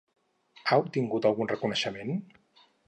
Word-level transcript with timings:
Ha 0.69 0.79
obtingut 0.85 1.29
algun 1.31 1.53
reconeixement? 1.55 2.19